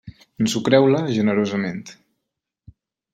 [0.43, 1.83] Ensucreu-la generosament.